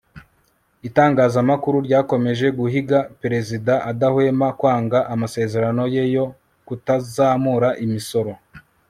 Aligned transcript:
Itangazamakuru 0.87 1.77
ryakomeje 1.87 2.47
guhiga 2.59 2.99
perezida 3.21 3.73
adahwema 3.91 4.47
kwanga 4.59 4.99
amasezerano 5.13 5.83
ye 5.95 6.03
yo 6.15 6.25
kutazamura 6.67 7.69
imisoro 7.85 8.31